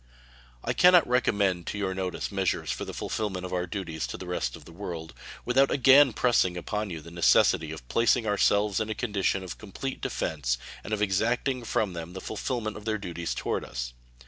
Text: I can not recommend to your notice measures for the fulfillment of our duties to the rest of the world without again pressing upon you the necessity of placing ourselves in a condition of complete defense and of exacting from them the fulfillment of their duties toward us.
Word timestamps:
I 0.63 0.73
can 0.73 0.93
not 0.93 1.07
recommend 1.07 1.67
to 1.67 1.77
your 1.77 1.93
notice 1.93 2.31
measures 2.31 2.71
for 2.71 2.85
the 2.85 2.91
fulfillment 2.95 3.45
of 3.45 3.53
our 3.53 3.67
duties 3.67 4.07
to 4.07 4.17
the 4.17 4.25
rest 4.25 4.55
of 4.55 4.65
the 4.65 4.71
world 4.71 5.13
without 5.45 5.69
again 5.69 6.11
pressing 6.11 6.57
upon 6.57 6.89
you 6.89 7.01
the 7.01 7.11
necessity 7.11 7.71
of 7.71 7.87
placing 7.87 8.25
ourselves 8.25 8.79
in 8.79 8.89
a 8.89 8.95
condition 8.95 9.43
of 9.43 9.59
complete 9.59 10.01
defense 10.01 10.57
and 10.83 10.91
of 10.91 11.03
exacting 11.03 11.63
from 11.63 11.93
them 11.93 12.13
the 12.13 12.19
fulfillment 12.19 12.77
of 12.77 12.85
their 12.85 12.97
duties 12.97 13.35
toward 13.35 13.63
us. 13.63 13.93